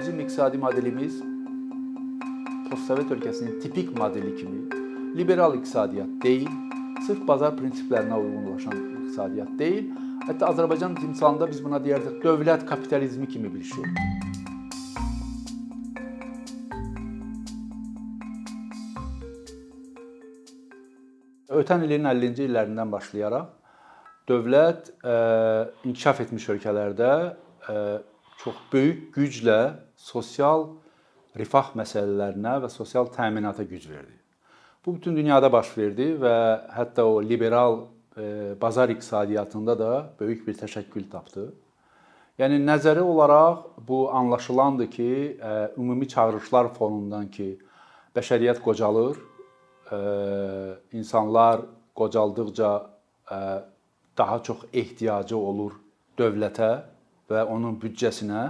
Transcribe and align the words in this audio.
Bizim 0.00 0.20
iqtisadi 0.20 0.58
modelimiz 0.58 1.20
postsovet 2.70 3.10
ölkəsinin 3.14 3.60
tipik 3.62 3.98
modeli 3.98 4.36
kimi 4.36 4.60
liberal 5.18 5.54
iqtisadiyyat 5.54 6.08
deyil, 6.22 6.48
sırf 7.06 7.20
bazar 7.28 7.52
prinsiplərinə 7.58 8.16
uyğunlaşan 8.18 8.74
iqtisadiyyat 8.74 9.52
deyil. 9.58 9.92
Hətta 10.26 10.48
Azərbaycan 10.50 10.96
timsalında 10.98 11.46
biz 11.50 11.60
buna 11.64 11.78
deyərdik 11.84 12.16
dövlət 12.24 12.64
kapitalizmi 12.66 13.28
kimi 13.28 13.52
bir 13.54 13.62
şey. 13.62 13.84
Ötən 21.60 21.84
ilin 21.86 22.10
50-ci 22.10 22.48
illərindən 22.48 22.90
başlayaraq 22.90 23.52
dövlət 24.28 24.90
ə, 25.04 25.14
inkişaf 25.86 26.24
etmiş 26.24 26.48
ölkələrdə 26.56 27.12
ə, 27.68 27.76
çox 28.42 28.54
böyük 28.72 29.14
güclə 29.16 29.60
sosial 29.96 30.68
rifah 31.38 31.72
məsələlərinə 31.78 32.60
və 32.64 32.70
sosial 32.70 33.08
təminata 33.14 33.64
güc 33.66 33.88
verdi. 33.90 34.14
Bu 34.86 34.94
bütün 34.94 35.16
dünyada 35.16 35.50
baş 35.52 35.72
verdi 35.78 36.12
və 36.20 36.36
hətta 36.76 37.06
o 37.08 37.22
liberal 37.22 37.80
ə, 38.16 38.54
bazar 38.60 38.88
iqtisadiyyatında 38.92 39.78
da 39.78 39.92
böyük 40.20 40.46
bir 40.46 40.58
təşəkkül 40.60 41.08
tapdı. 41.10 41.52
Yəni 42.38 42.58
nəzəri 42.66 43.00
olaraq 43.00 43.78
bu 43.88 44.10
anlaşılandı 44.12 44.90
ki, 44.90 45.10
ə, 45.40 45.76
ümumi 45.78 46.08
çağırışlar 46.08 46.72
fonundan 46.74 47.30
ki, 47.30 47.54
bəşəriyyət 48.14 48.60
qocalır, 48.62 49.18
ə, 49.90 50.00
insanlar 50.92 51.64
qocaldıqca 51.94 52.72
daha 54.18 54.42
çox 54.42 54.66
ehtiyacı 54.72 55.36
olur 55.36 55.72
dövlətə 56.18 56.82
və 57.30 57.44
onun 57.50 57.76
büdcəsinə 57.80 58.44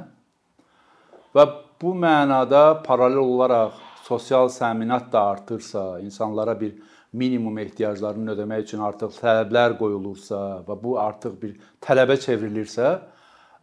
və 1.34 1.44
bu 1.80 1.94
mənada 1.98 2.82
paralel 2.84 3.22
olaraq 3.22 3.78
sosial 4.04 4.50
təminat 4.52 5.12
da 5.12 5.22
artırsa, 5.32 6.00
insanlara 6.00 6.54
bir 6.60 6.74
minimum 7.12 7.58
ehtiyaclarını 7.58 8.34
ödəmək 8.34 8.62
üçün 8.66 8.82
artıq 8.84 9.16
tələblər 9.20 9.76
qoyulursa 9.78 10.40
və 10.66 10.76
bu 10.82 10.96
artıq 11.00 11.36
bir 11.42 11.56
tələbə 11.84 12.16
çevrilirsə, 12.20 12.88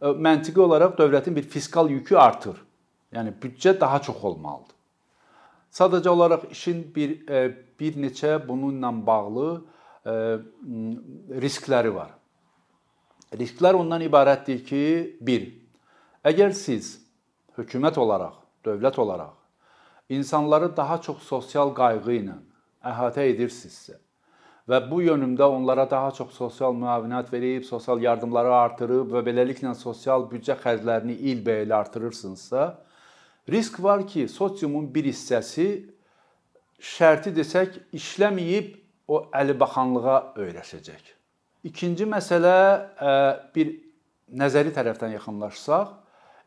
e, 0.00 0.12
məntiqi 0.26 0.60
olaraq 0.60 0.96
dövlətin 0.98 1.36
bir 1.36 1.48
fiskal 1.48 1.90
yükü 1.90 2.16
artır. 2.16 2.56
Yəni 3.12 3.34
büdcə 3.42 3.74
daha 3.80 4.00
çox 4.02 4.24
olmalıdır. 4.24 4.76
Sadəcə 5.72 6.08
olaraq 6.08 6.48
işin 6.50 6.82
bir 6.94 7.28
e, 7.28 7.44
bir 7.80 8.00
neçə 8.00 8.36
bununla 8.48 8.92
bağlı 9.06 9.46
riskləri 11.42 11.94
var. 11.94 12.10
Risklər 13.32 13.78
ondan 13.78 14.02
ibarətdir 14.04 14.64
ki, 14.66 14.82
1. 15.20 15.46
Əgər 16.28 16.52
siz 16.56 16.98
hökumət 17.56 17.96
olaraq, 18.00 18.34
dövlət 18.66 18.98
olaraq 19.00 19.38
insanları 20.14 20.76
daha 20.76 21.00
çox 21.00 21.22
sosial 21.22 21.72
qayğı 21.74 22.16
ilə 22.18 22.34
əhatə 22.84 23.24
edirsinizsə 23.30 23.96
və 24.68 24.78
bu 24.90 25.00
yönümdə 25.02 25.46
onlara 25.48 25.88
daha 25.90 26.10
çox 26.14 26.34
sosial 26.36 26.76
müavinət 26.78 27.32
verib, 27.32 27.64
sosial 27.64 28.02
yardımları 28.02 28.52
artırıb 28.54 29.14
və 29.16 29.24
beləliklə 29.26 29.74
sosial 29.74 30.28
büdcə 30.30 30.58
xərclərini 30.62 31.16
ilbəil 31.32 31.74
artırırsınızsa, 31.74 32.66
risk 33.48 33.80
var 33.82 34.06
ki, 34.06 34.28
sosiumun 34.28 34.86
bir 34.94 35.08
hissəsi 35.10 35.66
şərti 36.92 37.34
desək 37.34 37.80
işləməyib 37.96 38.76
o 39.08 39.24
əlibaxanlığa 39.34 40.20
öyrəşəcək. 40.44 41.21
İkinci 41.62 42.08
məsələ 42.10 42.54
bir 43.54 43.68
nəzəri 44.34 44.72
tərəfdən 44.74 45.12
yaxınlaşsaq, 45.14 45.92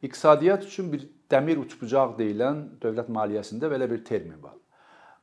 iqtisadiyyat 0.04 0.66
üçün 0.68 0.90
bir 0.92 1.06
dəmir 1.32 1.62
uçbucaq 1.62 2.18
deyilən 2.18 2.58
dövlət 2.82 3.08
maliyyəsində 3.16 3.70
belə 3.72 3.88
bir 3.90 4.04
termin 4.04 4.42
var. 4.44 4.58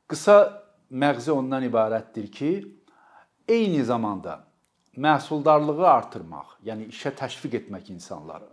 Qısa 0.08 0.36
məğzi 0.90 1.30
ondan 1.32 1.66
ibarətdir 1.68 2.30
ki, 2.32 2.50
eyni 3.48 3.84
zamanda 3.84 4.38
məhsuldarlığı 4.96 5.86
artırmaq, 5.88 6.56
yəni 6.64 6.88
işə 6.88 7.12
təşviq 7.16 7.58
etmək 7.60 7.90
insanları, 7.92 8.48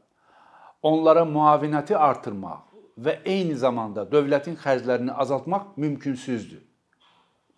onlara 0.83 1.23
müavinəti 1.27 1.95
artırmaq 1.95 2.67
və 2.99 3.21
eyni 3.23 3.55
zamanda 3.55 4.03
dövlətin 4.11 4.59
xərclərini 4.59 5.15
azaltmaq 5.15 5.77
mümkünsüzdür. 5.77 6.65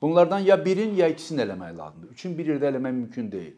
Bunlardan 0.02 0.40
ya 0.40 0.58
birin, 0.66 0.96
ya 0.96 1.08
ikisini 1.08 1.42
eləmək 1.42 1.78
lazımdır. 1.78 2.14
Üçün 2.14 2.38
bir 2.38 2.54
yerdə 2.54 2.70
eləmək 2.70 2.94
mümkün 3.02 3.32
deyil. 3.32 3.58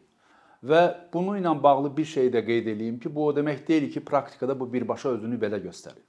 Və 0.64 0.82
bunu 1.12 1.36
ilə 1.38 1.52
bağlı 1.62 1.90
bir 1.96 2.06
şey 2.08 2.30
də 2.32 2.40
qeyd 2.46 2.70
edeyim 2.72 2.98
ki, 3.00 3.10
bu 3.14 3.26
o 3.26 3.32
demək 3.36 3.66
deyil 3.68 3.90
ki, 3.92 4.04
praktikada 4.04 4.56
bu 4.60 4.70
birbaşa 4.72 5.16
özünü 5.18 5.36
belə 5.40 5.60
göstərir. 5.62 6.02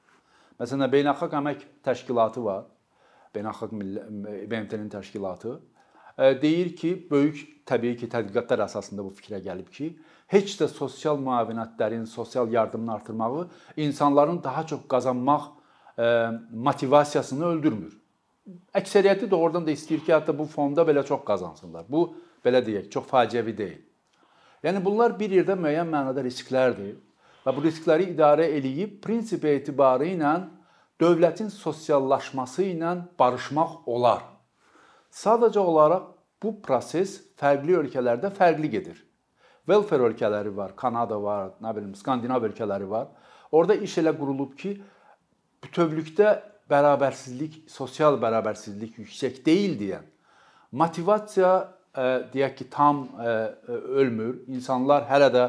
Məsələn, 0.59 0.87
Beynəlxalq 0.91 1.35
Əmək 1.41 1.65
Təşkilatı 1.83 2.43
var. 2.43 2.63
Beynəlxalq 3.35 3.73
BMT-nin 4.51 4.89
təşkilatı 4.89 5.57
deyir 6.41 6.71
ki, 6.75 6.93
böyük 7.11 7.41
təbii 7.67 7.97
ki, 7.99 8.07
tədqiqatlar 8.13 8.63
əsasında 8.69 9.03
bu 9.03 9.11
fikrə 9.17 9.41
gəlib 9.43 9.67
ki, 9.75 9.89
heç 10.31 10.55
də 10.61 10.69
sosial 10.71 11.19
müavinətlərin, 11.19 12.05
sosial 12.07 12.51
yardımın 12.53 12.93
artırmağı 12.95 13.49
insanların 13.75 14.39
daha 14.43 14.65
çox 14.67 14.87
qazanmaq 14.87 15.51
motivasiyasını 16.51 17.45
öldürmür 17.45 17.99
əksəriyyəti 18.77 19.29
doğrudan 19.29 19.65
da 19.65 19.73
istəyir 19.73 20.03
ki, 20.05 20.13
hətta 20.13 20.35
bu 20.37 20.45
fonda 20.49 20.85
belə 20.85 21.03
çox 21.05 21.23
qazansınlar. 21.25 21.87
Bu 21.89 22.07
belə 22.45 22.61
deyək, 22.65 22.89
çox 22.93 23.07
faciəvi 23.09 23.57
deyil. 23.57 23.81
Yəni 24.65 24.81
bunlar 24.81 25.13
bir 25.19 25.29
yerdə 25.29 25.53
müəyyən 25.61 25.85
mənada 25.91 26.23
risklərdir 26.25 26.95
və 27.45 27.51
bu 27.53 27.61
riskləri 27.61 28.07
idarə 28.15 28.47
eləyib 28.57 28.95
prinsip 29.03 29.43
etibarı 29.45 30.07
ilə 30.15 30.31
dövlətin 31.01 31.51
sosiallaşması 31.53 32.65
ilə 32.71 32.95
barışmaq 33.19 33.83
olar. 33.85 34.23
Sadəcə 35.13 35.61
olaraq 35.61 36.07
bu 36.41 36.55
proses 36.65 37.19
fərqli 37.37 37.77
ölkələrdə 37.83 38.33
fərqli 38.33 38.71
gedir. 38.73 38.97
Welfare 39.69 40.09
ölkələri 40.09 40.49
var, 40.55 40.73
Kanada 40.77 41.21
var, 41.21 41.53
nə 41.61 41.71
bilim, 41.77 41.93
Skandinav 41.97 42.43
ölkələri 42.49 42.89
var. 42.89 43.07
Orda 43.53 43.77
iş 43.77 43.99
elə 44.01 44.13
qurulub 44.17 44.57
ki, 44.57 44.75
bütövlükdə 45.61 46.35
bərabərsizlik, 46.69 47.63
sosial 47.69 48.17
bərabərsizlik 48.21 48.97
yüksək 49.03 49.43
deyil 49.45 49.77
deyə 49.77 50.01
motivasiya 50.75 51.53
deyək 52.33 52.55
ki, 52.59 52.67
tam 52.71 53.05
ə, 53.15 53.29
e, 53.67 53.77
ölmür. 54.01 54.41
İnsanlar 54.51 55.05
hələ 55.09 55.29
də 55.33 55.45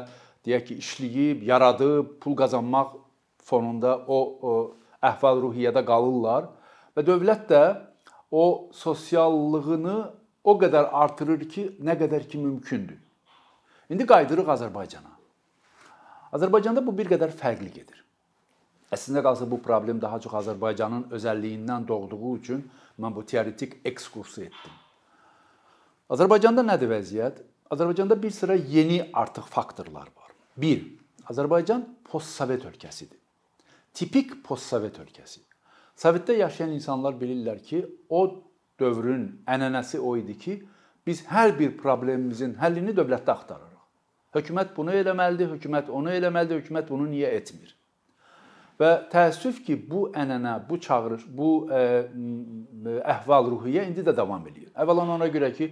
deyək 0.47 0.67
ki, 0.69 0.77
işləyib, 0.83 1.43
yaradıb, 1.47 2.15
pul 2.23 2.37
qazanmaq 2.39 2.95
fonunda 3.47 3.97
o, 4.07 4.19
o 4.41 4.53
əhval-ruhiyyədə 5.03 5.83
qalırlar 5.87 6.49
və 6.97 7.05
dövlət 7.07 7.45
də 7.51 7.63
o 8.31 8.69
sosiallığını 8.75 9.97
o 10.47 10.55
qədər 10.59 10.89
artırır 10.95 11.43
ki, 11.49 11.69
nə 11.83 11.97
qədər 11.99 12.27
ki 12.27 12.39
mümkündür. 12.39 12.97
İndi 13.89 14.05
qayıdırıq 14.07 14.49
Azərbaycana. 14.55 15.13
Azərbaycanda 16.35 16.83
bu 16.83 16.95
bir 16.97 17.07
qədər 17.11 17.31
fərqli 17.35 17.71
gedir. 17.71 18.03
Əslində 18.91 19.23
qalsa 19.23 19.47
bu 19.51 19.59
problem 19.63 19.99
daha 20.01 20.19
çox 20.23 20.33
Azərbaycanın 20.41 21.09
özəlliyindən 21.15 21.87
doğduğu 21.87 22.35
üçün 22.37 22.63
mən 22.99 23.15
bu 23.15 23.25
teoretik 23.25 23.79
ekskursu 23.85 24.43
etdim. 24.47 24.75
Azərbaycanda 26.07 26.63
nədir 26.63 26.87
vəziyyət? 26.87 27.39
Azərbaycanda 27.73 28.15
bir 28.21 28.31
sıra 28.31 28.55
yeni 28.55 29.01
artıq 29.13 29.49
faktorlar 29.51 30.07
var. 30.07 30.29
1. 30.55 30.85
Azərbaycan 31.27 31.83
postsovet 32.07 32.63
ölkəsidir. 32.63 33.17
Tipik 33.93 34.37
postsovet 34.45 35.01
ölkəsi. 35.03 35.41
Sovetdə 35.99 36.37
yaşayan 36.37 36.71
insanlar 36.77 37.17
bilirlər 37.19 37.59
ki, 37.59 37.81
o 38.07 38.21
dövrün 38.79 39.25
ənənəsi 39.51 39.99
o 39.99 40.13
idi 40.15 40.37
ki, 40.39 40.55
biz 41.07 41.25
hər 41.27 41.51
bir 41.57 41.73
problemimizin 41.81 42.55
həllini 42.61 42.95
dövlətdə 42.95 43.33
axtarırıq. 43.33 43.83
Hökumət 44.37 44.71
bunu 44.77 44.95
eləməlidir, 44.95 45.51
hökumət 45.57 45.91
onu 45.91 46.13
eləməlidir, 46.13 46.61
hökumət 46.61 46.87
bunu 46.93 47.09
niyə 47.11 47.33
etmir? 47.41 47.75
Və 48.79 48.93
təəssüf 49.11 49.59
ki, 49.65 49.75
bu 49.91 50.05
ənənə, 50.15 50.55
bu 50.69 50.79
çağırış, 50.87 51.27
bu 51.35 51.51
ə, 51.67 51.83
e, 52.07 52.97
əhval-ruhiyyə 53.15 53.87
indi 53.89 54.05
də 54.05 54.13
davam 54.15 54.45
eləyir. 54.47 54.69
Əvvəlan 54.77 55.15
ona 55.17 55.31
görə 55.33 55.49
ki, 55.57 55.71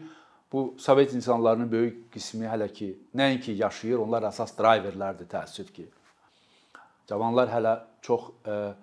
bu 0.51 0.75
Sovet 0.77 1.13
insanlarının 1.13 1.71
böyük 1.71 2.11
qismi 2.13 2.45
hələ 2.45 2.67
ki 2.73 2.91
nəinki 3.15 3.55
yaşayır, 3.59 3.99
onlar 4.05 4.27
əsas 4.29 4.53
driverlərdir 4.57 5.27
təəssüf 5.31 5.71
ki. 5.73 5.87
Cavanlar 7.09 7.49
hələ 7.51 7.73
çox 8.05 8.29
ə, 8.45 8.53
e, 8.53 8.73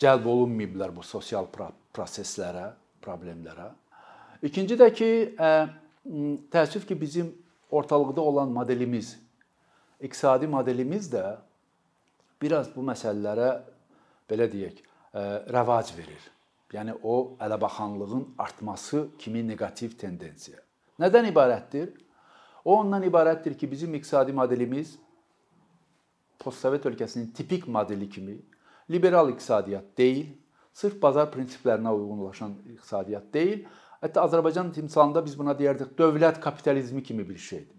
cəlb 0.00 0.28
olunmayıblar 0.28 0.94
bu 0.96 1.02
sosial 1.04 1.48
proseslərə, 1.94 2.70
problemlərə. 3.04 3.70
İkinci 4.44 4.76
də 4.80 4.90
ki, 4.94 5.10
ə, 5.36 5.50
e, 6.04 6.26
təəssüf 6.52 6.86
ki, 6.88 7.00
bizim 7.00 7.32
ortalıqda 7.70 8.20
olan 8.20 8.52
modelimiz, 8.52 9.16
iqtisadi 10.00 10.46
modelimiz 10.46 11.10
də 11.12 11.24
biraz 12.42 12.68
bu 12.74 12.84
məsələlərə 12.86 13.50
belə 14.30 14.48
deyək, 14.52 14.80
e, 14.80 15.26
rəvac 15.52 15.96
verir. 15.96 16.30
Yəni 16.72 16.96
o 17.02 17.36
ələbaxanlığın 17.40 18.34
artması 18.38 19.08
kimi 19.18 19.48
neqativ 19.48 19.98
tendensiya. 19.98 20.65
Nədən 21.00 21.28
ibarətdir? 21.30 21.90
O 22.64 22.78
ondan 22.80 23.04
ibarətdir 23.06 23.54
ki, 23.58 23.70
bizim 23.70 23.94
iqtisadi 23.94 24.32
modelimiz 24.32 24.96
postsovet 26.38 26.86
ölkəsinin 26.86 27.32
tipik 27.34 27.68
modeli 27.68 28.08
kimi 28.08 28.38
liberal 28.90 29.30
iqtisadiyyat 29.30 29.84
deyil, 29.98 30.26
sırf 30.72 31.00
bazar 31.02 31.30
prinsiplərinə 31.32 31.92
uyğunlaşan 31.92 32.54
iqtisadiyyat 32.74 33.32
deyil. 33.34 33.64
Hətta 34.02 34.22
Azərbaycan 34.26 34.72
timsalında 34.72 35.24
biz 35.24 35.38
buna 35.38 35.54
deyərdik 35.56 35.96
dövlət 35.98 36.40
kapitalizmi 36.40 37.02
kimi 37.02 37.24
bir 37.28 37.38
şeydir. 37.40 37.76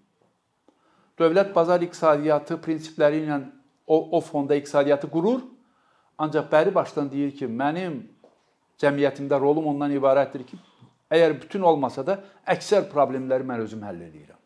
Dövlət 1.20 1.54
bazar 1.56 1.82
iqtisadiyyatı 1.82 2.58
prinsipləri 2.62 3.24
ilə 3.26 3.42
o, 3.88 4.18
o 4.18 4.22
fonda 4.22 4.56
iqtisadiyyatı 4.56 5.10
qurur, 5.10 5.42
ancaq 6.18 6.50
bəri 6.52 6.74
başdan 6.74 7.10
deyir 7.12 7.32
ki, 7.38 7.48
mənim 7.48 8.02
cəmiyyətimdə 8.82 9.40
rolum 9.42 9.70
ondan 9.72 9.94
ibarətdir 9.94 10.44
ki, 10.46 10.60
əgər 11.12 11.38
bütün 11.42 11.64
olmasa 11.68 12.04
da 12.06 12.18
əksər 12.48 12.90
problemləri 12.92 13.48
mən 13.48 13.64
özüm 13.64 13.84
həll 13.88 14.02
edirəm. 14.08 14.40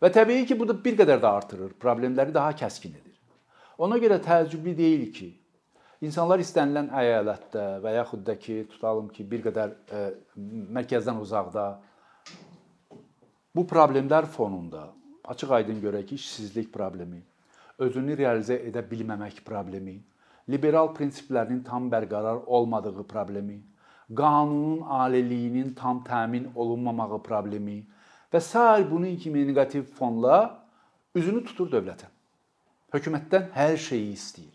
Və 0.00 0.08
təbii 0.12 0.46
ki, 0.48 0.56
bu 0.56 0.66
da 0.68 0.74
bir 0.84 0.96
qədər 0.96 1.20
də 1.20 1.28
artırır, 1.28 1.74
problemləri 1.80 2.32
daha 2.34 2.54
kəskin 2.56 2.94
edir. 2.96 3.16
Ona 3.80 3.98
görə 4.00 4.16
təəccüblü 4.24 4.72
deyil 4.76 5.06
ki, 5.12 5.28
insanlar 6.04 6.40
istənilən 6.40 6.88
əyalətdə 7.02 7.66
və 7.84 7.94
yaxud 7.98 8.24
da 8.24 8.36
ki, 8.40 8.62
tutalım 8.72 9.10
ki, 9.12 9.26
bir 9.28 9.44
qədər 9.48 9.74
ə, 9.74 10.00
e, 10.00 10.04
mərkəzdən 10.76 11.20
uzaqda 11.20 11.66
bu 13.56 13.66
problemlər 13.68 14.28
fonunda 14.32 14.88
açıq-aydın 15.32 15.82
görək 15.84 16.08
ki, 16.10 16.20
işsizlik 16.20 16.72
problemi, 16.72 17.20
özünü 17.80 18.16
realizə 18.20 18.56
edə 18.68 18.82
bilməmək 18.88 19.42
problemi, 19.44 19.98
liberal 20.48 20.94
prinsiplərinin 20.96 21.60
tam 21.66 21.90
bərqərar 21.92 22.46
olmadığı 22.46 23.04
problemi, 23.08 23.60
qanunun 24.16 24.80
aliliyinin 24.80 25.74
tam 25.74 26.04
təmin 26.04 26.48
olunmamağı 26.54 27.22
problemi, 27.22 27.84
və 28.32 28.40
sair 28.40 28.86
bunun 28.90 29.16
kimi 29.16 29.46
neqativ 29.48 29.84
fonla 29.98 30.38
üzünü 31.14 31.44
tutur 31.44 31.70
dövlətə. 31.72 32.08
Hökumətdən 32.94 33.50
hər 33.54 33.76
şeyi 33.76 34.12
istəyir. 34.14 34.54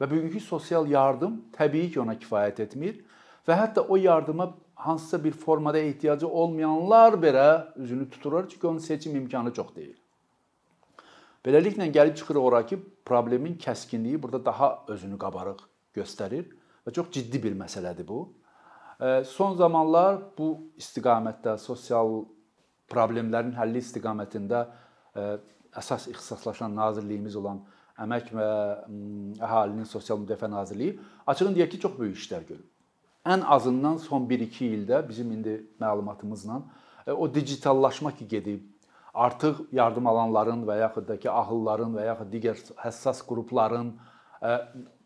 Və 0.00 0.08
bugünkü 0.08 0.40
sosial 0.40 0.88
yardım 0.88 1.36
təbii 1.52 1.90
ki, 1.92 2.00
ona 2.00 2.16
kifayət 2.16 2.62
etmir 2.64 3.00
və 3.48 3.56
hətta 3.56 3.84
o 3.84 3.96
yardıma 4.00 4.54
hansısa 4.74 5.24
bir 5.24 5.32
formada 5.32 5.78
ehtiyacı 5.78 6.28
olmayanlar 6.28 7.18
belə 7.20 7.48
üzünü 7.76 8.10
tuturlar 8.10 8.48
çünki 8.48 8.66
onun 8.66 8.78
seçim 8.78 9.16
imkanı 9.16 9.52
çox 9.52 9.74
deyil. 9.76 9.96
Beləliklə 11.44 11.88
gəlib 11.92 12.16
çıxır 12.16 12.36
ora 12.36 12.66
ki, 12.66 12.78
problemin 13.04 13.56
kəskinliyi 13.56 14.22
burada 14.22 14.44
daha 14.44 14.84
özünü 14.88 15.18
qabarıq 15.18 15.60
göstərir 15.96 16.48
və 16.86 16.92
çox 16.92 17.12
ciddi 17.12 17.42
bir 17.42 17.56
məsələdir 17.56 18.08
bu. 18.08 18.28
Son 19.24 19.54
zamanlar 19.56 20.18
bu 20.36 20.50
istiqamətdə 20.76 21.54
sosial 21.58 22.18
problemlərin 22.90 23.54
həlli 23.56 23.80
istiqamətində 23.80 24.64
e, 25.16 25.22
əsas 25.80 26.08
ixtisaslaşan 26.10 26.74
nazirliyimiz 26.76 27.38
olan 27.40 27.62
Əmək 28.00 28.30
və 28.32 28.48
Əhalinin 29.44 29.88
Sosial 29.88 30.20
Müdafiə 30.22 30.48
Nazirliyi 30.50 30.98
açığın 31.28 31.56
deyək 31.56 31.74
ki, 31.74 31.80
çox 31.84 31.96
böyük 31.98 32.16
işlər 32.16 32.46
görüb. 32.48 32.66
Ən 33.28 33.44
azından 33.56 33.98
son 34.00 34.24
1-2 34.28 34.68
ildə 34.76 35.02
bizim 35.08 35.32
indi 35.32 35.58
məlumatımızla 35.80 36.60
e, 37.06 37.12
o 37.12 37.28
digitallaşma 37.34 38.12
ki 38.16 38.28
gedib, 38.28 38.62
artıq 39.14 39.64
yardım 39.72 40.06
alanların 40.06 40.64
və 40.68 40.78
yaxud 40.80 41.08
da 41.08 41.18
ki 41.20 41.30
ahılların 41.30 41.96
və 41.96 42.06
yaxud 42.12 42.32
digər 42.32 42.64
həssas 42.84 43.24
qrupların 43.26 43.94
e, 44.42 44.56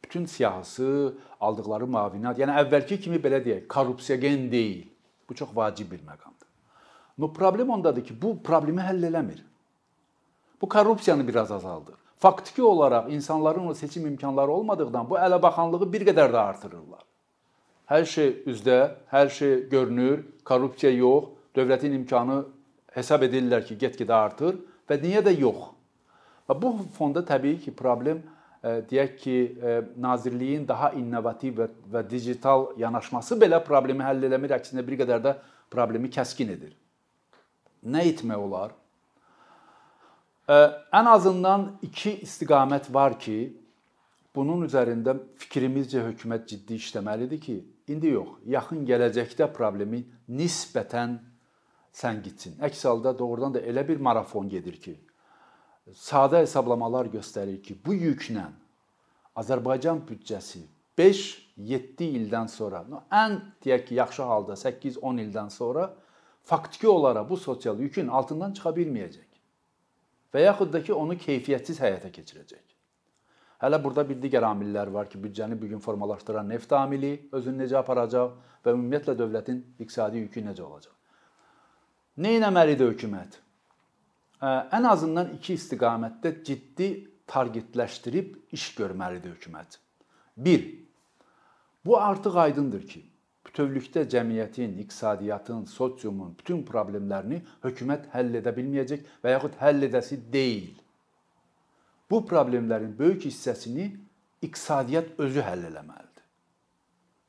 bütün 0.04 0.26
siyahısı, 0.28 1.14
aldıqları 1.40 1.88
müavinət, 1.88 2.38
yəni 2.42 2.58
əvvəlki 2.62 3.00
kimi 3.06 3.18
belə 3.24 3.40
deyək, 3.44 3.66
korrupsiyagen 3.68 4.50
deyil. 4.52 4.84
Bu 5.28 5.34
çox 5.34 5.56
vacib 5.56 5.90
bir 5.92 5.98
məqamdır. 6.04 6.48
No 7.18 7.32
problem 7.32 7.70
ondadır 7.70 8.04
ki, 8.04 8.14
bu 8.22 8.36
problemi 8.42 8.80
həll 8.84 9.06
eləmir. 9.08 9.40
Bu 10.62 10.68
korrupsiyanı 10.68 11.28
biraz 11.28 11.52
azaldır. 11.52 11.94
Faktiki 12.18 12.62
olaraq 12.62 13.10
insanların 13.12 13.66
o 13.66 13.74
seçim 13.74 14.06
imkanları 14.06 14.50
olmadıqdan 14.50 15.10
bu 15.10 15.16
ələbaxanlığı 15.16 15.92
bir 15.92 16.06
qədər 16.08 16.32
də 16.32 16.38
artırırlar. 16.38 17.02
Hər 17.88 18.04
şey 18.04 18.28
üzdə, 18.48 18.78
hər 19.12 19.28
şey 19.28 19.68
görünür, 19.68 20.24
korrupsiya 20.44 20.92
yox, 20.92 21.24
dövlətin 21.56 21.96
imkanı 21.96 22.44
hesab 22.92 23.22
edirlər 23.26 23.64
ki, 23.64 23.76
get-gedə 23.80 24.14
artır 24.14 24.56
və 24.88 25.00
niyə 25.02 25.24
də 25.24 25.34
yox? 25.40 25.72
Və 26.48 26.56
bu 26.62 26.76
fonda 26.96 27.24
təbii 27.24 27.58
ki, 27.60 27.76
problem 27.76 28.22
deyək 28.64 29.16
ki, 29.20 29.36
e, 29.60 29.74
nazirliyin 30.00 30.68
daha 30.68 30.92
innovativ 30.96 31.58
və, 31.92 32.04
digital 32.10 32.70
yanaşması 32.80 33.36
belə 33.40 33.60
problemi 33.64 34.06
həll 34.06 34.24
eləmir, 34.30 34.56
əksinə 34.56 34.86
bir 34.86 35.02
qədər 35.02 35.20
də 35.24 35.36
problemi 35.70 36.08
kəskin 36.12 36.54
edir 36.54 36.72
nə 37.84 38.06
etmək 38.08 38.40
olar? 38.40 38.72
Ən 40.48 41.08
azından 41.08 41.70
2 41.82 42.18
istiqamət 42.24 42.90
var 42.92 43.16
ki, 43.20 43.54
bunun 44.36 44.66
üzərində 44.66 45.14
fikrimizcə 45.40 46.02
hökumət 46.08 46.48
ciddi 46.52 46.80
işləməlidir 46.80 47.40
ki, 47.40 47.56
indi 47.88 48.12
yox, 48.12 48.40
yaxın 48.48 48.82
gələcəkdə 48.88 49.48
problemi 49.54 50.02
nisbətən 50.28 51.16
səngitsin. 51.94 52.58
Əks 52.64 52.84
halda 52.90 53.14
doğrudan 53.16 53.54
da 53.56 53.62
elə 53.62 53.86
bir 53.88 54.02
marafon 54.02 54.48
gedir 54.50 54.76
ki, 54.80 54.98
sadə 55.92 56.40
hesablamalar 56.44 57.10
göstərir 57.12 57.60
ki, 57.62 57.76
bu 57.84 57.94
yüklə 57.94 58.46
Azərbaycan 59.36 60.00
büdcəsi 60.08 60.62
5-7 60.98 62.08
ildən 62.20 62.48
sonra, 62.48 62.84
ən 63.10 63.40
deyək 63.64 63.88
ki, 63.88 63.98
yaxşı 64.00 64.22
halda 64.22 64.56
8-10 64.56 65.20
ildən 65.26 65.50
sonra 65.50 65.90
faktiki 66.42 66.88
olaraq 66.88 67.28
bu 67.28 67.36
sosial 67.36 67.80
yükün 67.80 68.08
altından 68.08 68.54
çıxa 68.56 68.70
bilməyəcək. 68.78 69.30
Və 70.34 70.46
yaxud 70.46 70.72
da 70.72 70.82
ki, 70.82 70.94
onu 70.94 71.18
keyfiyyətsiz 71.18 71.80
həyata 71.82 72.10
keçirəcək. 72.14 72.62
Hələ 73.64 73.78
burada 73.84 74.02
bir 74.08 74.18
digər 74.22 74.44
amillər 74.44 74.90
var 74.92 75.08
ki, 75.08 75.18
büdcəni 75.18 75.60
bu 75.60 75.68
gün 75.68 75.78
formalaşdıran 75.78 76.48
neft 76.48 76.72
amili 76.72 77.28
özünü 77.32 77.64
necə 77.64 77.78
aparacaq 77.80 78.34
və 78.64 78.74
ümumiyyətlə 78.74 79.14
dövlətin 79.18 79.62
iqtisadi 79.78 80.24
yükü 80.26 80.42
necə 80.48 80.62
olacaq. 80.62 80.92
Nə 82.18 82.36
etməlidir 82.38 82.92
hökumət? 82.92 83.43
Ən 84.44 84.84
azından 84.88 85.30
iki 85.38 85.54
istiqamətdə 85.56 86.34
ciddi 86.44 86.88
targetləşdirib 87.30 88.34
iş 88.52 88.66
görməlidir 88.76 89.38
hökumət. 89.38 89.78
1. 90.36 90.64
Bu 91.86 91.96
artıq 92.00 92.36
aydındır 92.42 92.84
ki, 92.88 93.00
bütövlükdə 93.46 94.04
cəmiyyətin, 94.10 94.76
iqtisadiyyatın, 94.82 95.64
sosiumun 95.64 96.34
bütün 96.38 96.64
problemlərini 96.68 97.40
hökumət 97.64 98.10
həll 98.12 98.36
edə 98.40 98.52
bilməyəcək 98.56 99.08
və 99.24 99.36
yaxud 99.36 99.56
həll 99.60 99.88
edəsi 99.88 100.20
deyil. 100.32 100.74
Bu 102.10 102.24
problemlərin 102.26 102.92
böyük 102.98 103.24
hissəsini 103.30 103.90
iqtisadiyyat 104.42 105.16
özü 105.18 105.40
həll 105.40 105.68
etməlidir. 105.70 106.24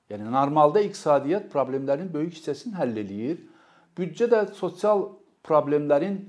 Yəni 0.09 0.31
normalda 0.31 0.83
iqtisadiyyat 0.83 1.51
problemlərin 1.53 2.11
böyük 2.13 2.35
hissəsini 2.35 2.75
həll 2.75 2.97
eləyir. 3.05 3.39
Büdcə 3.97 4.27
də 4.31 4.47
sosial 4.53 5.07
problemlərin 5.43 6.19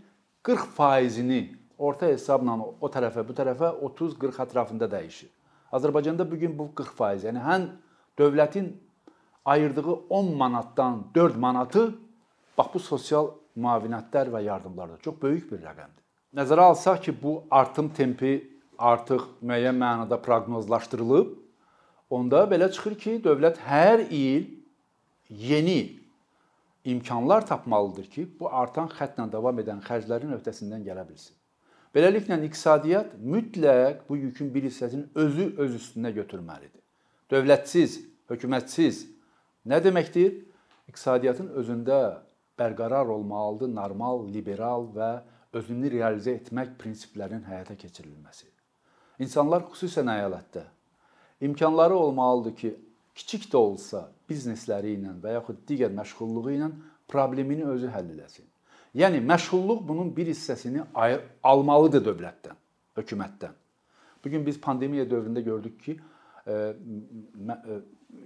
40%-ni 0.47 1.41
orta 1.79 2.07
hesabla 2.07 2.55
o 2.81 2.91
tərəfə, 2.93 3.25
bu 3.27 3.35
tərəfə 3.37 3.73
30-40 3.83 4.43
ətrafında 4.47 4.89
dəyişir. 4.91 5.31
Azərbaycanda 5.75 6.25
bu 6.31 6.39
gün 6.39 6.55
bu 6.59 6.69
40%, 6.79 7.27
yəni 7.27 7.43
həm 7.43 7.67
dövlətin 8.19 8.71
ayırdığı 9.45 9.97
10 10.09 10.35
manatdan 10.37 11.05
4 11.15 11.37
manatı 11.37 11.89
bax 12.59 12.73
bu 12.75 12.81
sosial 12.81 13.33
müavinətlər 13.57 14.31
və 14.33 14.45
yardımlardır. 14.47 15.01
Çox 15.03 15.19
böyük 15.23 15.51
bir 15.51 15.65
rəqəmdir. 15.65 16.03
Nəzərə 16.37 16.71
alsaq 16.71 17.03
ki, 17.03 17.15
bu 17.23 17.43
artım 17.51 17.89
tempi 17.89 18.39
artıq 18.79 19.25
müəyyən 19.43 19.77
mənada 19.81 20.19
proqnozlaşdırılıb, 20.23 21.35
onda 22.11 22.45
belə 22.51 22.71
çıxır 22.73 22.99
ki, 23.01 23.19
dövlət 23.25 23.59
hər 23.67 24.07
il 24.11 24.47
yeni 25.29 26.06
imkanlar 26.93 27.47
tapmalıdır 27.47 28.07
ki, 28.11 28.29
bu 28.41 28.51
artan 28.51 28.89
xəttlə 28.93 29.27
davam 29.33 29.59
edən 29.63 29.83
xərclərin 29.85 30.37
öhdəsindən 30.39 30.87
gələ 30.87 31.07
bilsin. 31.09 31.35
Beləliklə 31.95 32.39
iqtisadiyyat 32.45 33.15
mütləq 33.19 34.07
bu 34.09 34.17
yükün 34.17 34.55
bir 34.55 34.67
hissəsini 34.69 35.07
özü 35.15 35.53
öz 35.59 35.77
üstünə 35.81 36.13
götürməlidir. 36.17 36.83
Dövlətsiz, 37.31 38.01
hökumətsiz 38.31 39.05
Nə 39.67 39.81
deməkdir? 39.83 40.45
İqtisadiyyatın 40.87 41.49
özündə 41.59 41.97
bərqərar 42.59 43.09
olmalıdır 43.11 43.73
normal, 43.75 44.29
liberal 44.31 44.87
və 44.95 45.09
özünü 45.59 45.91
realizə 45.97 46.37
etmək 46.39 46.77
prinsiplərinin 46.79 47.43
həyata 47.49 47.75
keçirilməsi. 47.81 48.47
İnsanlar 49.19 49.65
xüsusən 49.73 50.07
əyalətdə 50.13 50.63
imkanları 51.49 51.97
olmalıdır 51.99 52.55
ki, 52.57 52.71
kiçik 53.17 53.49
də 53.53 53.57
olsa 53.57 54.07
biznesləri 54.29 54.97
ilə 54.99 55.15
və 55.23 55.37
yaxud 55.39 55.63
digər 55.69 55.93
məşğulluğu 55.97 56.53
ilə 56.57 56.71
problemini 57.09 57.65
özü 57.65 57.91
həll 57.95 58.13
etsin. 58.19 58.47
Yəni 58.97 59.21
məşğulluq 59.25 59.83
bunun 59.89 60.11
bir 60.17 60.29
hissəsini 60.31 60.85
almalıdır 61.45 62.05
dövlətdən, 62.11 62.59
hökumətdən. 62.97 63.55
Bu 64.25 64.31
gün 64.31 64.47
biz 64.47 64.61
pandemiya 64.61 65.05
dövründə 65.05 65.41
gördük 65.45 65.83
ki, 65.85 65.99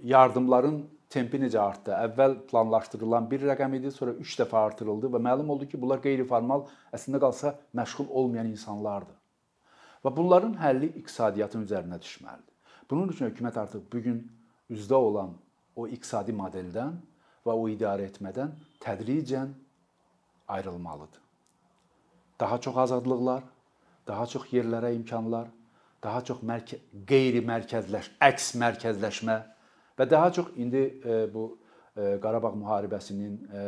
yardımların 0.03 0.81
tempi 1.09 1.39
necə 1.41 1.59
artdı? 1.59 1.91
Əvvəl 1.91 2.37
planlaşdırılan 2.51 3.27
bir 3.31 3.43
rəqəm 3.51 3.75
idi, 3.77 3.91
sonra 3.91 4.13
3 4.13 4.37
dəfə 4.39 4.57
artırıldı 4.57 5.11
və 5.11 5.21
məlum 5.27 5.51
oldu 5.55 5.67
ki, 5.67 5.79
bunlar 5.81 5.99
qeyri-formal, 6.03 6.67
əslində 6.95 7.19
qalsa 7.19 7.55
məşğul 7.77 8.07
olmayan 8.07 8.47
insanlardır. 8.53 9.17
Və 10.05 10.15
bunların 10.15 10.55
həlli 10.61 10.93
iqtisadiyyatın 11.01 11.67
üzərinə 11.67 11.99
düşməlidir. 12.01 12.55
Bunun 12.89 13.11
üçün 13.11 13.27
hökumət 13.29 13.59
artıq 13.59 13.83
bu 13.91 13.99
gün 14.07 14.23
üzdə 14.71 14.95
olan 14.95 15.33
o 15.75 15.87
iqtisadi 15.87 16.33
modeldən 16.35 16.97
və 17.45 17.55
o 17.55 17.67
idarə 17.71 18.07
etmədən 18.09 18.53
tədricən 18.83 19.53
ayrılmalıdır. 20.47 21.21
Daha 22.39 22.61
çox 22.61 22.77
azadlıqlar, 22.77 23.43
daha 24.07 24.25
çox 24.27 24.47
yerlərə 24.53 24.93
imkanlar, 24.95 25.47
daha 26.03 26.23
çox 26.25 26.41
mərkə 26.43 26.79
qeyri-mərkəzləş, 27.07 28.15
əks 28.27 28.53
mərkəzləşmə 28.61 29.37
və 29.99 30.07
daha 30.09 30.31
çox 30.33 30.55
indi 30.57 30.83
e, 31.05 31.19
bu 31.33 31.45
e, 31.95 32.17
Qarabağ 32.23 32.55
müharibəsinin 32.57 33.37
e, 33.45 33.65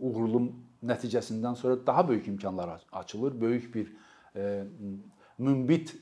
uğurlu 0.00 0.42
nəticəsindən 0.84 1.56
sonra 1.56 1.78
daha 1.86 2.08
böyük 2.08 2.28
imkanlar 2.28 2.84
açılır. 2.92 3.40
Böyük 3.40 3.74
bir 3.74 3.92
e, 4.36 4.64
münbit 5.38 5.96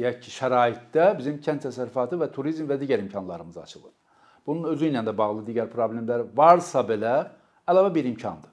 deyək 0.00 0.20
ki, 0.24 0.32
şəraitdə 0.34 1.10
bizim 1.18 1.40
kənd 1.44 1.66
təsərrüfatı 1.66 2.18
və 2.20 2.30
turizm 2.32 2.68
və 2.70 2.78
digər 2.80 3.02
imkanlarımız 3.04 3.58
açılır. 3.60 3.92
Bunun 4.46 4.72
özü 4.72 4.88
ilə 4.88 5.04
də 5.04 5.12
bağlı 5.16 5.44
digər 5.46 5.68
problemlər 5.72 6.24
varsa 6.36 6.82
belə 6.86 7.14
əlavə 7.68 7.92
bir 7.94 8.08
imkandır. 8.10 8.50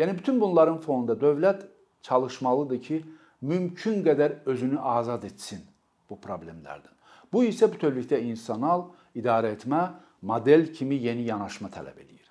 Yəni 0.00 0.16
bütün 0.18 0.40
bunların 0.40 0.78
fonunda 0.80 1.16
dövlət 1.20 1.66
çalışmalıdır 2.02 2.80
ki, 2.82 3.04
mümkün 3.40 4.02
qədər 4.04 4.40
özünü 4.46 4.80
azad 4.80 5.24
etsin 5.24 5.62
bu 6.10 6.18
problemlərdən. 6.22 6.94
Bu 7.32 7.44
isə 7.44 7.68
bütövlükdə 7.72 8.20
insanal 8.24 8.88
idarə 9.14 9.52
etmə 9.56 9.82
model 10.22 10.68
kimi 10.72 10.96
yeni 11.02 11.26
yanaşma 11.28 11.68
tələb 11.68 11.98
eləyir. 12.00 12.28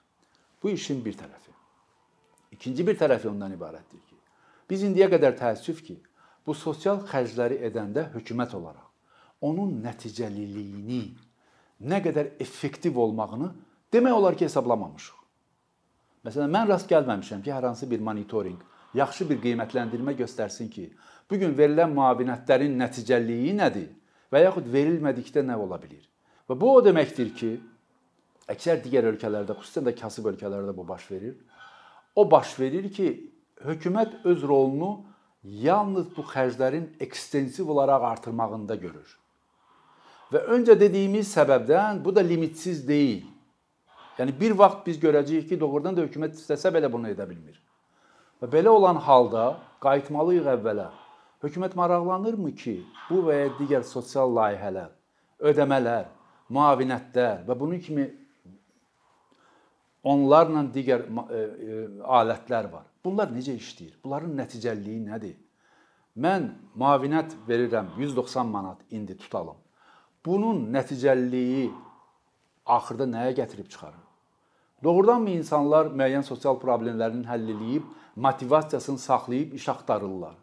Bu 0.63 0.69
işin 0.69 1.03
bir 1.05 1.13
tərəfi. 1.13 1.53
İkinci 2.51 2.87
bir 2.87 2.97
tərəfi 2.97 3.29
ondan 3.29 3.53
ibarətdir 3.53 4.01
ki, 4.01 4.17
biz 4.69 4.83
indiyə 4.87 5.09
qədər 5.11 5.35
təəssüf 5.37 5.81
ki, 5.85 5.97
bu 6.45 6.53
sosial 6.53 7.01
xərcləri 7.09 7.61
edəndə 7.67 8.09
hökumət 8.13 8.53
olaraq 8.57 8.85
onun 9.45 9.75
nəticəliliyini, 9.83 11.01
nə 11.85 11.99
qədər 12.03 12.35
effektiv 12.41 12.97
olmağını 12.97 13.51
demək 13.93 14.15
olar 14.15 14.37
ki, 14.37 14.47
hesablamamışıq. 14.47 15.19
Məsələn, 16.25 16.49
mən 16.51 16.71
rast 16.71 16.89
gəlməmişəm 16.89 17.43
ki, 17.45 17.51
hər 17.53 17.67
hansı 17.69 17.89
bir 17.89 18.01
monitorinq 18.01 18.63
yaxşı 18.95 19.27
bir 19.29 19.41
qiymətləndirmə 19.43 20.15
göstərsin 20.17 20.69
ki, 20.71 20.87
bu 21.29 21.39
gün 21.41 21.53
verilən 21.57 21.93
müavinətlərin 21.93 22.77
nəticəliliyi 22.79 23.53
nədir 23.59 23.89
və 24.33 24.45
yaxud 24.45 24.69
verilmədikdə 24.71 25.43
nə 25.45 25.57
ola 25.59 25.77
bilər? 25.81 26.05
Və 26.49 26.57
bu 26.59 26.71
o 26.77 26.83
deməkdir 26.85 27.33
ki, 27.35 27.51
əksər 28.49 28.81
digər 28.83 29.09
ölkələrdə, 29.11 29.57
xüsusən 29.59 29.89
də 29.89 29.95
kasıb 29.99 30.31
ölkələrdə 30.31 30.73
bu 30.77 30.87
baş 30.87 31.09
verir. 31.11 31.35
O 32.15 32.25
baş 32.31 32.55
verir 32.59 32.87
ki, 32.93 33.09
hökumət 33.65 34.23
öz 34.23 34.43
rolunu 34.47 34.91
yalnız 35.45 36.09
bu 36.17 36.25
xərclərin 36.25 36.89
ekstensiv 36.99 37.69
olaraq 37.69 38.03
artırmağında 38.03 38.75
görür. 38.75 39.17
Və 40.33 40.41
öncə 40.55 40.73
dediyimiz 40.79 41.29
səbəbdən 41.35 42.01
bu 42.05 42.15
da 42.15 42.23
limitsiz 42.25 42.81
deyil. 42.87 43.23
Yəni 44.17 44.33
bir 44.39 44.55
vaxt 44.57 44.85
biz 44.85 44.97
görəcəyik 44.99 45.49
ki, 45.49 45.59
doğrudan 45.59 45.97
da 45.97 46.05
hökumət 46.05 46.39
istəsə 46.39 46.71
belə 46.73 46.89
bunu 46.91 47.11
edə 47.11 47.27
bilmir. 47.29 47.59
Və 48.41 48.49
belə 48.51 48.71
olan 48.71 48.97
halda 48.97 49.57
qayıtmalıyıq 49.83 50.47
əvvələ. 50.55 50.87
Hökumət 51.43 51.75
maraqlanırmı 51.77 52.51
ki, 52.57 52.75
bu 53.09 53.21
və 53.27 53.37
ya 53.43 53.49
digər 53.59 53.83
sosial 53.85 54.31
layihələr, 54.33 54.89
ödəmələr, 55.39 56.07
müavinətlər 56.49 57.43
və 57.45 57.59
bunun 57.59 57.81
kimi 57.83 58.07
onlarla 60.05 60.63
digər 60.73 61.05
e, 61.05 61.37
e, 61.37 61.79
alətlər 62.17 62.71
var. 62.71 62.85
Bunlar 63.05 63.29
necə 63.29 63.53
işləyir? 63.53 63.97
Bunların 64.03 64.31
nəticəliliyi 64.39 65.03
nədir? 65.05 65.35
Mən 66.17 66.47
müavinət 66.79 67.35
verirəm 67.47 67.91
190 67.99 68.47
manat 68.49 68.81
indi 68.89 69.17
tutalım. 69.17 69.59
Bunun 70.25 70.63
nəticəliliyi 70.73 71.67
axırda 72.65 73.05
nəyə 73.11 73.35
gətirib 73.41 73.67
çıxarır? 73.69 74.01
Doğrudanmı 74.83 75.35
insanlar 75.37 75.91
müəyyən 75.93 76.25
sosial 76.25 76.57
problemlərini 76.61 77.27
həll 77.29 77.51
edib, 77.55 77.85
motivasiyasını 78.15 78.97
saxlayıb 78.97 79.53
iş 79.53 79.69
axtarırlar? 79.69 80.35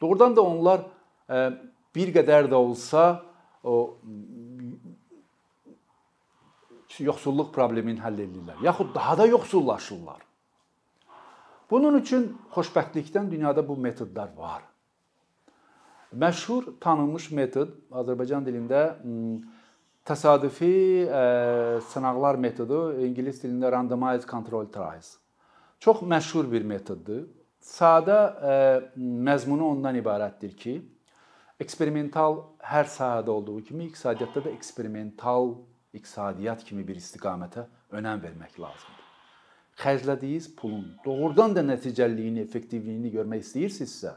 Doğrudan 0.00 0.36
da 0.36 0.42
onlar 0.42 0.84
e, 1.30 1.50
bir 1.94 2.12
qədər 2.14 2.50
də 2.52 2.54
olsa 2.54 3.22
o 3.64 3.96
yoxsulluq 7.00 7.50
problemini 7.52 8.00
həll 8.00 8.20
edirlər, 8.24 8.62
yaxud 8.64 8.94
daha 8.94 9.18
da 9.18 9.26
yoxsullaşırlar. 9.26 10.20
Bunun 11.70 11.98
üçün 11.98 12.28
xoşbəxtlikdən 12.54 13.30
dünyada 13.30 13.68
bu 13.68 13.76
metodlar 13.76 14.30
var. 14.36 14.62
Məşhur 16.14 16.76
tanınmış 16.80 17.30
metod 17.34 17.72
Azərbaycan 17.90 18.44
dilində 18.46 18.82
təsadüfi 20.06 20.74
ə, 21.10 21.22
sınaqlar 21.90 22.38
metodu, 22.38 22.80
ingilis 23.02 23.42
dilində 23.42 23.72
randomized 23.74 24.28
control 24.30 24.68
trials. 24.70 25.16
Çox 25.82 26.04
məşhur 26.06 26.46
bir 26.52 26.62
metoddur. 26.62 27.24
Sadə 27.60 28.14
ə, 28.16 28.58
məzmunu 28.96 29.72
ondan 29.72 29.98
ibarətdir 29.98 30.54
ki, 30.60 30.76
eksperimental 31.60 32.38
hər 32.62 32.86
sahədə 32.92 33.34
olduğu 33.34 33.64
kimi 33.70 33.88
iqtisadiyyatda 33.90 34.44
da 34.44 34.54
eksperimental 34.54 35.56
iqtisadiyyat 35.98 36.62
kimi 36.68 36.86
bir 36.86 37.02
istiqamətə 37.02 37.66
önəm 37.98 38.22
vermək 38.22 38.60
lazımdır 38.62 38.95
xərclədiyiniz 39.82 40.48
pulun 40.56 40.86
doğrudan 41.04 41.54
da 41.56 41.64
nəticəliliyini, 41.66 42.44
effektivliyini 42.46 43.10
görmək 43.12 43.44
istəyirsinizsə, 43.44 44.14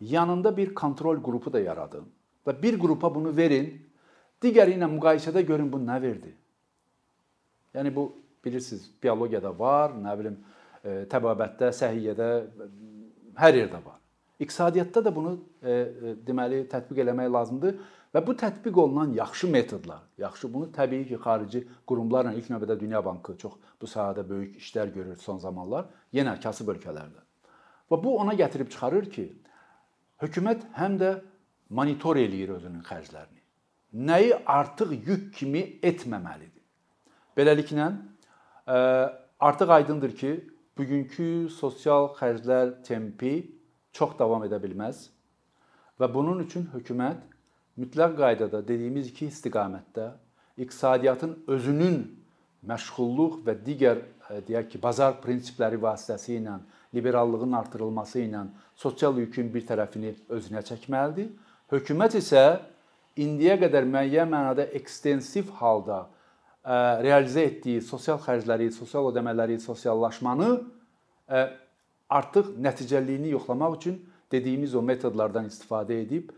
yanında 0.00 0.56
bir 0.56 0.74
kontrol 0.74 1.20
qrupu 1.22 1.52
da 1.52 1.60
yaradın 1.60 2.06
və 2.46 2.54
bir 2.62 2.78
qrupa 2.80 3.10
bunu 3.14 3.34
verin, 3.36 3.68
digəri 4.42 4.78
ilə 4.78 4.88
müqayisədə 4.88 5.42
görün 5.44 5.68
bu 5.72 5.80
nə 5.82 5.98
verdi. 6.02 6.32
Yəni 7.74 7.92
bu 7.94 8.08
bilirsiniz, 8.44 8.88
biologiyada 9.02 9.52
var, 9.58 9.92
nə 9.92 10.14
bilim, 10.18 10.38
e, 10.80 11.04
təbabətdə, 11.12 11.68
səhiyyədə 11.76 12.28
hər 13.38 13.58
yerdə 13.60 13.82
var. 13.84 13.98
İqtisadiyyatda 14.38 15.04
da 15.04 15.16
bunu 15.16 15.38
e, 15.62 15.70
e, 15.70 16.14
deməli 16.26 16.64
tətbiq 16.70 17.02
eləmək 17.02 17.32
lazımdır 17.32 17.78
Və 18.14 18.22
bu 18.24 18.32
tətbiq 18.40 18.76
olunan 18.80 19.12
yaxşı 19.12 19.48
metodlar, 19.52 20.00
yaxşı 20.18 20.48
bunu 20.52 20.70
təbii 20.72 21.04
ki, 21.08 21.16
xarici 21.20 21.60
qurumlarla 21.86 22.32
ilk 22.32 22.46
növbədə 22.48 22.78
Dünya 22.80 23.02
Bankı 23.04 23.36
çox 23.36 23.58
bu 23.80 23.86
sahədə 23.86 24.24
böyük 24.28 24.56
işlər 24.56 24.92
görür 24.94 25.16
son 25.20 25.36
zamanlar, 25.38 25.90
yenə 26.16 26.38
kasıb 26.40 26.72
ölkələrdə. 26.72 27.20
Və 27.90 27.98
bu 28.04 28.16
ona 28.16 28.32
gətirib 28.38 28.70
çıxarır 28.72 29.10
ki, 29.12 29.26
hökumət 30.24 30.64
həm 30.78 30.96
də 31.02 31.10
monitor 31.68 32.16
eləyir 32.16 32.54
özünün 32.56 32.80
xərclərini. 32.88 33.44
Nəyi 34.08 34.32
artıq 34.46 34.96
yük 34.96 35.28
kimi 35.36 35.66
etməməlidir. 35.84 36.64
Beləliklə 37.36 37.90
e, 37.92 38.78
artıq 39.38 39.74
aydındır 39.76 40.16
ki, 40.16 40.32
bugünkü 40.80 41.50
sosial 41.52 42.14
xərclər 42.16 42.78
tempi 42.88 43.34
çox 43.98 44.14
davam 44.18 44.44
edə 44.46 44.60
bilməz 44.62 45.08
və 45.98 46.08
bunun 46.14 46.44
üçün 46.44 46.68
hökumət 46.72 47.20
mütləq 47.78 48.14
qaydada 48.18 48.62
dediyimiz 48.66 49.10
iki 49.10 49.26
istiqamətdə 49.32 50.12
iqtisadiyyatın 50.58 51.34
özünün 51.50 51.98
məşğulluq 52.66 53.42
və 53.46 53.54
digər 53.66 54.00
e, 54.02 54.40
deyək 54.46 54.72
ki, 54.72 54.80
bazar 54.82 55.18
prinsipləri 55.22 55.78
vasitəsilə 55.82 56.58
liberallığın 56.94 57.52
artırılması 57.60 58.24
ilə 58.24 58.46
sosial 58.76 59.18
yükün 59.22 59.52
bir 59.54 59.66
tərəfini 59.68 60.14
özünə 60.34 60.64
çəkməlidir. 60.66 61.30
Hökumət 61.70 62.18
isə 62.18 62.44
indiyə 63.18 63.58
qədər 63.62 63.86
müəyyən 63.86 64.30
mənada 64.32 64.66
ekstensiv 64.78 65.52
halda 65.60 66.00
ə, 66.02 66.08
e, 66.08 66.74
realizə 67.06 67.46
etdiyi 67.46 67.84
sosial 67.84 68.18
xərcləri, 68.24 68.72
sosial 68.74 69.10
ödəmələri, 69.12 69.60
sosiallaşmanı 69.62 70.50
ə, 70.56 70.60
e, 71.30 71.46
artıq 72.08 72.54
nəticəliliyini 72.64 73.34
yoxlamaq 73.36 73.78
üçün 73.80 74.00
dediyimiz 74.32 74.74
o 74.74 74.82
metodlardan 74.82 75.48
istifadə 75.52 76.00
edib 76.02 76.30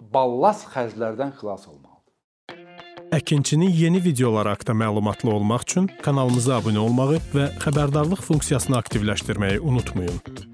ballast 0.00 0.68
xərclərdən 0.74 1.36
xilas 1.40 1.68
olmalıdır. 1.68 1.90
Əkinçinin 3.14 3.70
yeni 3.70 4.00
videoları 4.04 4.54
haqqında 4.54 4.78
məlumatlı 4.84 5.30
olmaq 5.36 5.68
üçün 5.68 5.90
kanalımıza 6.02 6.58
abunə 6.58 6.82
olmağı 6.86 7.20
və 7.36 7.50
xəbərdarlıq 7.62 8.24
funksiyasını 8.30 8.80
aktivləşdirməyi 8.80 9.60
unutmayın. 9.60 10.53